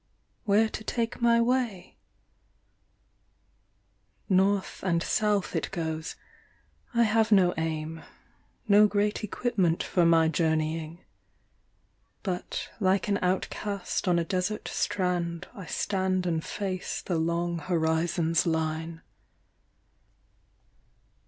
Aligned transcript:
Where 0.45 0.67
to 0.67 0.83
take 0.83 1.21
my 1.21 1.39
way? 1.39 1.99
North 4.27 4.81
and 4.81 5.03
south 5.03 5.55
it 5.55 5.69
goes, 5.69 6.15
I 6.95 7.03
have 7.03 7.31
no 7.31 7.53
aim, 7.55 8.01
No 8.67 8.87
great 8.87 9.23
equipment 9.23 9.83
for 9.83 10.03
my 10.03 10.27
journeying; 10.27 11.01
But 12.23 12.71
like 12.79 13.09
an 13.09 13.19
outcast 13.21 14.07
on 14.07 14.17
a 14.17 14.25
desert 14.25 14.67
strand 14.69 15.47
I 15.53 15.67
stand 15.67 16.25
and 16.25 16.43
face 16.43 17.03
the 17.03 17.19
long 17.19 17.59
horizon's 17.59 18.47
line. 18.47 19.03